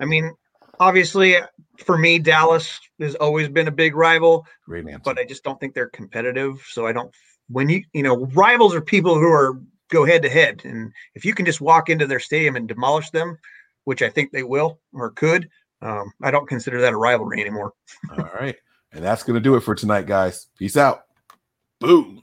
I 0.00 0.04
mean, 0.04 0.34
obviously 0.80 1.36
for 1.78 1.96
me, 1.96 2.18
Dallas 2.18 2.80
has 3.00 3.14
always 3.14 3.48
been 3.48 3.68
a 3.68 3.72
big 3.72 3.94
rival. 3.94 4.46
Great 4.66 4.86
answer. 4.86 5.00
But 5.04 5.18
I 5.18 5.24
just 5.24 5.44
don't 5.44 5.58
think 5.60 5.74
they're 5.74 5.88
competitive. 5.88 6.62
So 6.68 6.86
I 6.86 6.92
don't. 6.92 7.14
When 7.48 7.68
you 7.68 7.84
you 7.92 8.02
know 8.02 8.26
rivals 8.34 8.74
are 8.74 8.80
people 8.80 9.14
who 9.14 9.30
are 9.30 9.60
go 9.90 10.04
head 10.04 10.22
to 10.22 10.28
head, 10.28 10.62
and 10.64 10.92
if 11.14 11.24
you 11.24 11.32
can 11.32 11.46
just 11.46 11.60
walk 11.60 11.88
into 11.88 12.06
their 12.06 12.20
stadium 12.20 12.56
and 12.56 12.66
demolish 12.66 13.10
them, 13.10 13.38
which 13.84 14.02
I 14.02 14.08
think 14.08 14.32
they 14.32 14.42
will 14.42 14.80
or 14.92 15.10
could, 15.10 15.48
um, 15.80 16.12
I 16.22 16.30
don't 16.30 16.48
consider 16.48 16.80
that 16.80 16.92
a 16.92 16.96
rivalry 16.96 17.40
anymore. 17.40 17.72
All 18.10 18.30
right. 18.34 18.56
And 18.92 19.02
that's 19.04 19.22
going 19.22 19.34
to 19.34 19.40
do 19.40 19.54
it 19.54 19.60
for 19.60 19.74
tonight, 19.74 20.06
guys. 20.06 20.48
Peace 20.58 20.76
out. 20.76 21.04
Boom. 21.80 22.20